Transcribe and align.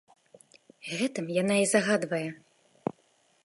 Гэтым 0.97 1.25
яна 1.41 1.55
і 1.67 1.67
загадвае. 1.77 2.25